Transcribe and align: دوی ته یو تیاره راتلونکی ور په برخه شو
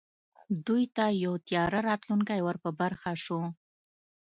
دوی 0.65 0.83
ته 0.95 1.05
یو 1.25 1.33
تیاره 1.47 1.79
راتلونکی 1.89 2.39
ور 2.43 2.57
په 2.63 2.69
برخه 2.81 3.11
شو 3.23 3.39